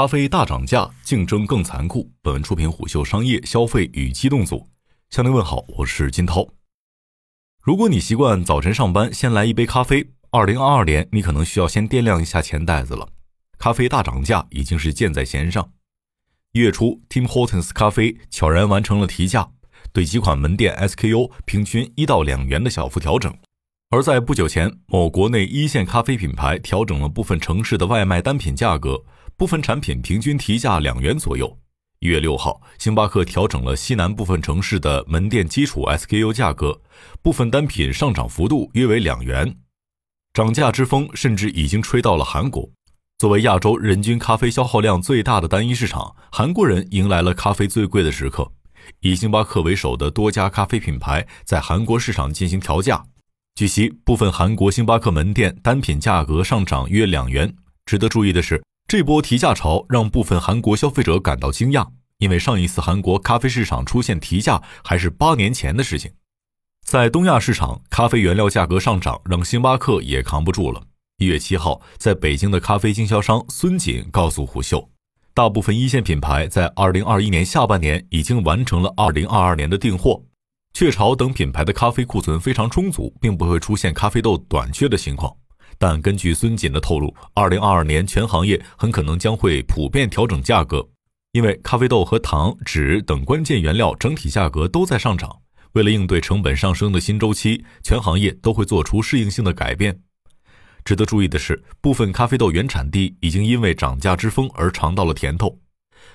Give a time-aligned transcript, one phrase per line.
[0.00, 2.10] 咖啡大涨价，竞争更残酷。
[2.22, 4.66] 本文出品虎嗅商业消费与机动组。
[5.10, 6.48] 向您问好，我是金涛。
[7.60, 13.10] 如果你习惯早晨上班先来一杯咖啡，二零二二年你可能需要先掂量一下钱袋子了。
[13.58, 15.70] 咖啡大涨价已经是箭在弦上。
[16.52, 19.50] 一月初，Tim Hortons 咖啡悄然完成了提价，
[19.92, 23.36] 对几款门店 SKU 平均一到两元的小幅调整。
[23.90, 29.02] 而在不久前，某国内一线咖啡品牌调整了部分城市的外卖单品价格，
[29.40, 31.58] 部分产品平均提价两元左右。
[32.00, 36.78] 一月六号，星巴克调整了西南部分城市的门店基础 SKU 价格，
[37.22, 39.56] 部分单品上涨幅度约为两元。
[40.34, 42.68] 涨价之风甚至已经吹到了韩国。
[43.16, 48.52] 作为亚洲人均咖啡消耗量最大的单一市场，韩国人迎来了咖啡最贵的时刻。
[49.00, 53.02] 以星巴克为首的多家咖啡品牌在韩国市场进行调价。
[53.54, 57.50] 据悉，部分韩国星巴克门店单品价格上涨约两元。
[57.86, 61.86] 值得注意的是，这波提价潮让部分韩国消费者感到惊讶，
[62.18, 66.10] 因为上一次韩国咖啡市场出现提价还是八年前的事情。
[66.84, 70.82] 在东亚市场，咖啡原料价格上涨让星巴克也扛不住了。
[71.18, 74.90] 一月七号，在北京的咖啡经销商孙锦告诉虎嗅，
[75.34, 80.20] 大部分一线品牌在二零二一年下半年已经完成了二零二二年的订货。
[80.74, 85.32] 雀巢等品牌的咖啡库存非常充足，并不会出现咖啡豆短缺的情况。
[85.78, 90.88] 但根据孙锦的透露，二零二二年全行业很可能将会普遍调整价格，
[91.32, 95.40] 因为咖啡豆和糖、纸等关键原料整体价格都在上涨。
[95.72, 100.00] 为了应对成本上升的新周期，全行业都会做出适应性的改变。
[100.84, 105.58] 值得注意的是，部分咖啡豆原产地已经因为涨价之风而尝到了甜头。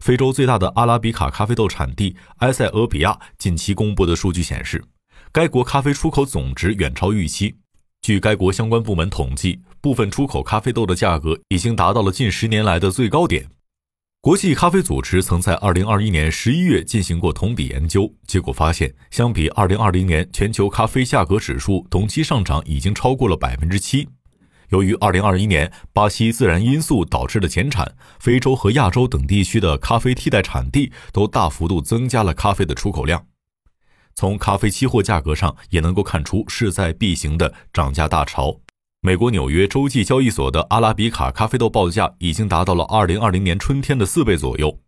[0.00, 4.82] 非洲最大的阿拉比卡咖啡豆产地埃塞俄比亚近期公布的数据显示，
[5.30, 7.56] 该国咖啡出口总值远超预期。
[8.02, 13.46] 据该国相关部门统计，部分出口咖啡豆的价格已经达到了近十年来的最高点。
[14.20, 24.08] 国际咖啡组织曾在2021年11月进行过同比研究，结果发现，相比2020年，全球咖啡价格指数同期上涨已经超过了百分之七。
[24.70, 33.24] 由于2021年巴西自然因素导致的减产，非洲和亚洲等地区的咖啡替代产地都大幅度增加了咖啡的出口量。
[34.14, 38.60] 从咖啡期货价格上也能够看出势在必行的涨价大潮。
[39.00, 44.78] 美国纽约洲际交易所的阿拉比卡咖啡豆报价已经达到了2020年春天的四倍左右。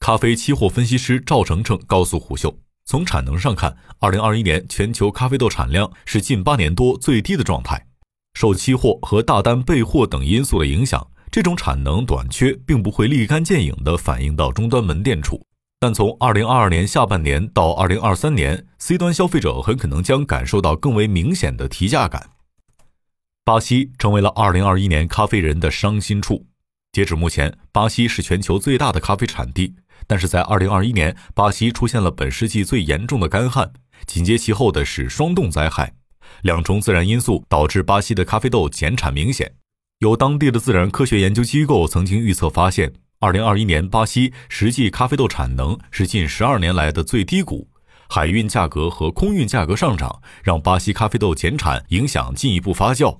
[0.00, 2.56] 咖啡期货分析师赵成成告诉虎嗅，
[2.86, 7.86] 从产能上看，2021年全球咖啡豆产量是近八年多最低的状态。
[8.34, 15.44] 受期货和大单备货等因素的影响，这种产能短缺并不会立竿见影地反映到终端门店处。
[15.80, 22.30] 但从2022年下半年到2023年，C 端消费者很可能将感受到更为明显的提价感。
[23.44, 26.46] 巴西成为了2021年咖啡人的伤心处。
[26.90, 29.76] 截止目前，巴西是全球最大的咖啡产地，
[30.08, 33.72] 但是在2021年，巴西出现了本世纪最严重的干旱，
[34.04, 35.94] 紧接其后的是霜冻灾害。
[36.42, 39.54] 两重自然因素导致巴西的咖啡豆减产明显。
[40.00, 47.68] 有当地的自然科学研究机构曾经预测发现，2021年巴西实际咖啡豆产能是近十二年来的最低谷。
[48.08, 53.18] 海运价格和空运价格上涨，让巴西咖啡豆减产影响进一步发酵。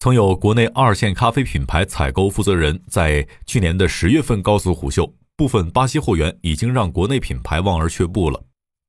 [0.00, 8.44] 曾有国内二线咖啡品牌采购负责人在去年的十月份告诉虎嗅，部分巴西货源已经让国内品牌望而却步了。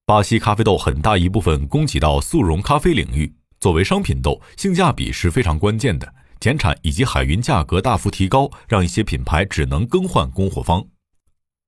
[0.05, 3.33] 巴西咖啡豆很大一部分供给到速溶咖啡领域。
[3.59, 6.13] 作为商品豆，性价比是非常关键的。
[6.39, 10.85] 减产以及海运价格大幅提高，让一些品牌只能更换供货方。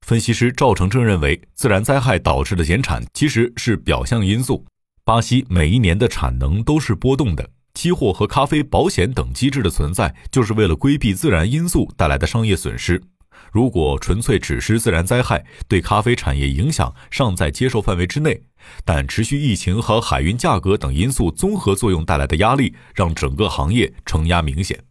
[0.06, 4.64] 分析师赵成正认为，自然灾害导致的减产其实是表象因素。
[5.04, 13.02] 巴西每一年的产能都是波动的，期货和咖啡保险等机制的存在，就是为了规避自然因素带来的商业损失。
[13.52, 18.42] 如果纯粹只是自然灾害，对咖啡产业影响尚在接受范围之内。
[18.84, 24.82] 但持续疫情和海运价格等因素综合作用带来的压力，让整个行业承压明显。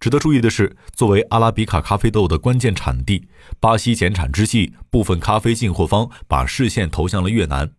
[0.00, 3.28] 值得注意的是，作为阿拉比卡咖啡豆的关键产地，
[3.60, 7.70] 巴西减产之际，部分咖啡进货方把视线投向了越南。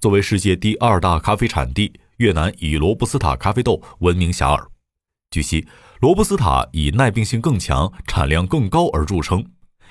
[0.00, 4.66] 作为世界第二大咖啡产地，越南以罗布斯塔咖啡豆闻名遐迩。
[5.30, 5.68] 据悉，
[6.00, 9.44] 罗布斯塔以耐病性更强、产量更高而著称。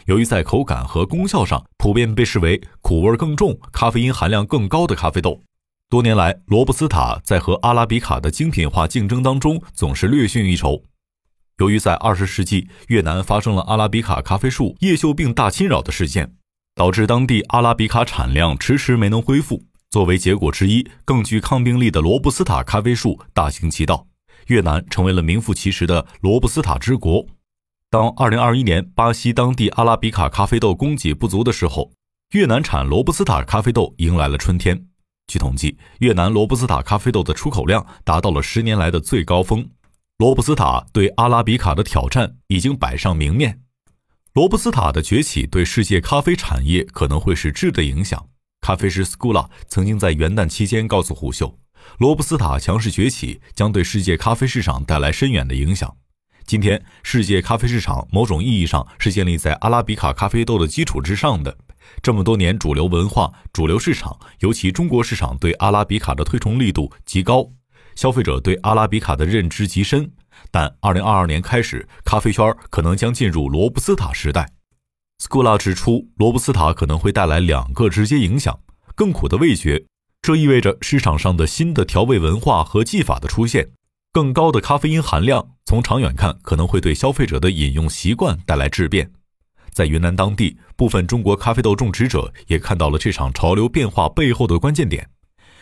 [0.07, 5.39] 由于在口感和功效上普遍被视为苦味更重、咖啡因含量更高的咖啡豆，
[5.87, 10.81] 多年来罗布斯塔在和阿拉比卡的精品化竞争当中总是略逊一筹。
[11.59, 16.33] 由于在二十世纪越南发生了阿拉比卡咖啡树叶锈病大侵扰的事件，
[16.73, 19.61] 导致当地阿拉比卡产量迟迟没能恢复。
[19.91, 24.07] 作为结果之一，更具抗病力的罗布斯塔咖啡树大行其道，
[24.49, 27.25] 越南成为了名副其实的罗布斯塔之国。
[27.91, 31.91] 当2021年巴西当地阿拉比卡咖啡豆供给不足的时候，
[32.31, 34.87] 越南产罗布斯塔咖啡豆迎来了春天。
[35.27, 39.69] 据统计，越南罗布斯塔咖啡豆的出口量达到了十年来的最高峰。
[40.17, 43.61] 罗布斯塔对阿拉比卡的挑战已经摆上明面。
[44.33, 48.27] 罗布斯塔的崛起对世界咖啡产业可能会是质的影响。
[48.61, 51.57] 咖啡师 Scula 曾经在元旦期间告诉胡秀，
[51.97, 55.95] 罗布斯塔强势崛起将对世界咖啡市场带来深远的影响。
[56.45, 61.55] 今天，世界咖啡市场某种意义上是建立在阿拉比卡咖啡豆的基础之上的。
[62.01, 67.51] 这么多年，主流文化、主流市场，尤其中国市场对阿拉比卡的推崇力度极高，
[67.95, 70.11] 消费者对阿拉比卡的认知极深。
[70.49, 74.51] 但2022年开始，咖啡圈可能将进入罗布斯塔时代。
[75.21, 78.57] Skula 指出，罗布斯塔可能会带来两个直接影响：
[78.95, 79.85] 更苦的味觉，
[80.21, 83.69] 这意味着市场上的新的调味文化和技法的出现。
[84.11, 89.11] 更高的咖啡因含量，从长远看可能会对消费者的饮用习惯带来质变。
[89.71, 95.07] 在云南当地，部分中国咖啡豆种植者也看到了这场潮流变化背后的关键点。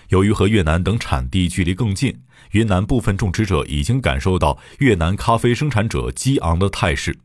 [0.09, 2.21] 由于和越南等产地距离更近，
[2.51, 7.19] 云南部分种植者已经感受到越南咖啡生产者激昂的态势。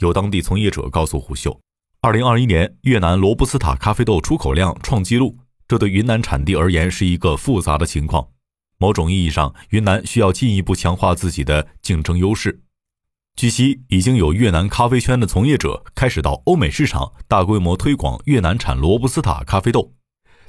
[0.00, 1.60] 有当地从业者告诉胡秀
[2.02, 8.28] ，2021年越南罗布斯塔咖啡豆出口量创纪录，这对云南产地而言是一个复杂的情况。
[8.78, 12.60] 某种意义上，云南需要进一步强化自己的竞争优势。
[13.36, 19.92] 据悉，已经有越南咖啡圈的从业者开始到欧美市场大规模推广越南产罗布斯塔咖啡豆。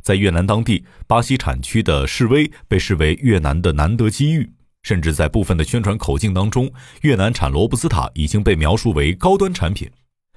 [0.02, 4.52] 在越南当地，巴西产区的示威被视为越南的难得机遇，
[4.84, 6.72] 甚至在部分的宣传口径当中，
[7.02, 9.90] 越南产罗布斯塔已经被描述为高端产品。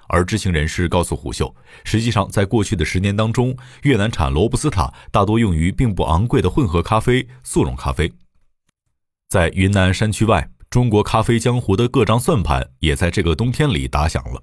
[0.09, 8.13] 而知情人士告诉胡秀，实际上在过去的十年当中，越南产罗布斯塔大多用于并不昂贵的混合咖啡、速溶咖啡。
[9.29, 14.43] 在云南山区外，中国咖啡江湖的各张算盘也在这个冬天里打响了。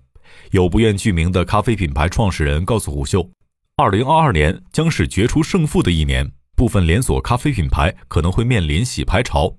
[0.51, 3.29] 有不愿具名的咖啡品牌创始人告诉胡秀，
[3.77, 9.57] 二零二二年将是决出胜负的一年，部分连锁咖啡品牌可能会面临洗牌潮。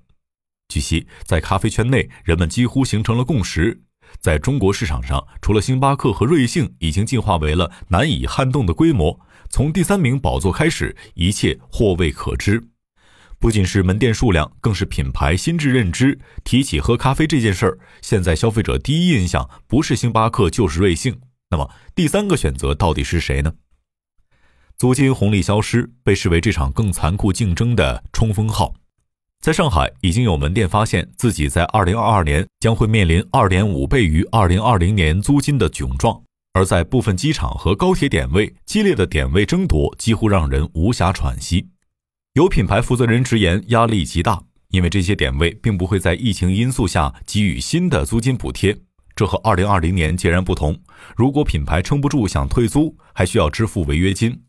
[0.69, 3.81] 据悉，在咖啡圈内，人们几乎形成了共识。
[4.19, 9.19] 在中国市场上，除了星巴克和瑞幸已经进化为了难以撼动的规模，
[9.49, 12.67] 从第三名宝座开始，一切或未可知。
[13.39, 16.19] 不仅是门店数量，更是品牌心智认知。
[16.43, 21.21] 提起喝咖啡这件事儿，现在消费者第一印象不是星巴克就是瑞幸。
[21.51, 23.53] 那么第三个选择到底是谁呢？
[24.75, 28.73] 租金红利消失，被视为这场更残酷竞争的冲锋号。
[29.39, 36.21] 在上海，已经有门店发现自己在2022年将会面临2.5倍于2020年租金的窘状，
[36.53, 41.69] 而在部分机场和高铁点位，激烈的点位争夺几乎让人无暇喘息。
[42.33, 48.77] 有品牌负责人直言，压力极大，因为这些点位并不会在疫情因素下给予新的租金补贴，
[49.15, 50.77] 这和2020年截然不同。
[51.15, 54.41] 如果品牌撑不住想退租，还需要支付违约金。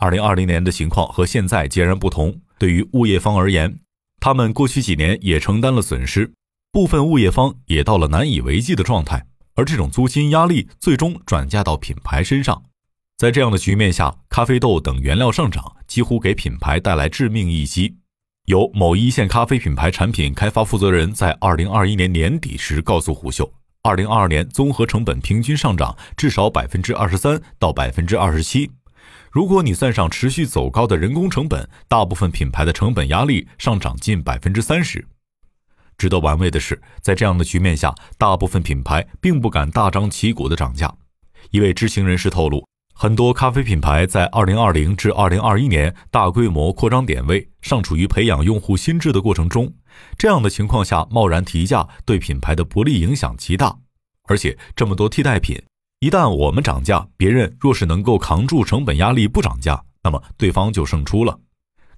[0.00, 3.78] 2020年的情况和现在截然不同，对于物业方而言。
[4.24, 6.32] 他们过去几年也承担了损失，
[6.72, 12.62] 部分物业方也到了难以为继的状态，而这种租金压力最终转嫁到品牌身上。
[13.18, 17.96] 在这样的局面下，咖啡豆等原料上涨，几乎给品牌带来致命一击。
[18.46, 28.70] 有某一线咖啡品牌产品开发负责人在二零二一年年底时告诉胡秀，二零二二年综合成本平均上涨至少百分之二十三到百分之二十七。
[29.34, 35.04] 如果你算上持续走高的人工成本，大部分品牌的成本压力上涨近百分之三十。
[35.98, 40.94] 值得玩味的是，在这样的局面下，大部分品牌并不敢大张旗鼓的涨价。
[41.50, 42.64] 一位知情人士透露，
[42.94, 49.74] 很多咖啡品牌在二零二零至二零二一年大规模扩张点位，尚处于培养用户心智的过程中。
[50.16, 53.78] 这样的情况下，贸然提价对品牌的不利影响极大，
[54.28, 55.60] 而且这么多替代品。
[56.04, 61.34] 一旦我们涨价，别人若是能够扛住成本压力不涨价，那么对方就胜出了。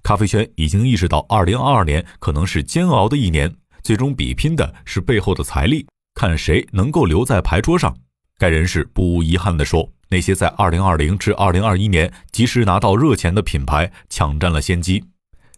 [0.01, 7.93] 咖啡圈已经意识到，二零二二年可能是煎熬的一年，最终比拼的是背后的财力，看谁能够留在牌桌上。
[8.37, 15.03] 该人士不无遗憾地说：“那些在二零二零至二零二一年及时拿到热钱的品牌，抢占了先机。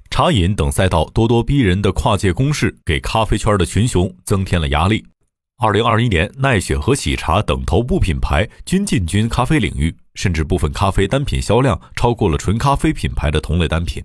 [0.09, 5.05] 茶饮等赛道咄咄逼人的跨界攻势，给咖啡圈的群雄增添了压力。”
[5.61, 14.01] 二零二一年，奈雪和喜茶等头部品牌均进军咖啡领域，甚至部分咖啡单品销量超过了纯咖啡品牌的同类单品。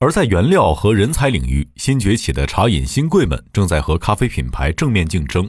[0.00, 5.48] 而在原料和人才领域，新崛起的茶饮新贵们正在和咖啡品牌正面竞争。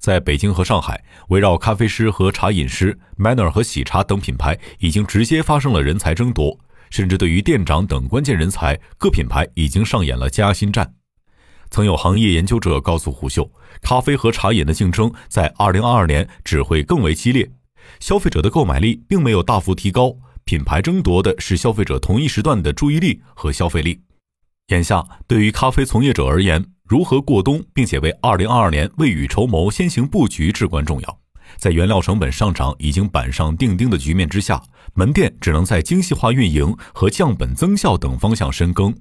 [0.00, 6.58] 在北京和上海，围绕咖啡师和茶饮师，Manner 和喜茶等品牌已经直接发生了人才争夺，
[6.90, 10.95] 甚至对于店长等关键人才，各品牌已经上演了加薪战。
[11.70, 13.50] 曾有行业研究者告诉虎嗅，
[13.82, 17.50] 咖啡和茶饮的竞争在2022年只会更为激烈，
[18.00, 24.00] 消费者的购买力并没有大幅提高，品牌争夺的是消费者同一时段的注意力和消费力。
[24.68, 31.18] 眼下，对于咖啡从业者而言，如何过冬并且为2022年未雨绸缪、先行布局至关重要。
[31.56, 34.60] 在原料成本上涨已经板上钉钉的局面之下，
[34.94, 38.92] 门店只能在精细化运营和降本增效等方向深耕。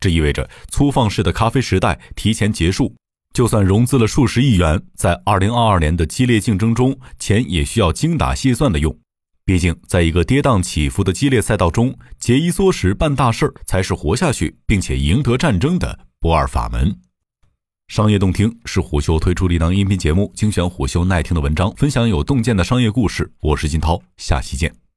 [0.00, 2.96] 这意味着粗放式的咖啡时代提前结束。
[3.32, 8.98] 就算融资了数十亿元，在2022年的激烈竞争中，钱也需要精打细算的用。
[9.44, 16.96] 毕竟，在一个跌宕起伏的激烈赛道中，节衣缩食办大事儿才是活下去并且赢得战争的不二法门。
[17.88, 23.32] 商业洞听是虎嗅推出的一档音频节目，精选虎嗅耐听的文章，分享有洞见的商业故事。
[23.40, 24.89] 我是金涛，下期见。